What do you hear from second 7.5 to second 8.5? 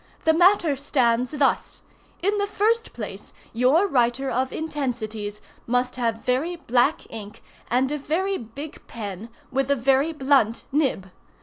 and a very